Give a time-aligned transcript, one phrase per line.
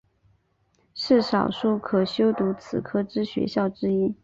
[0.95, 4.15] 是少数可修读此科之学校之一。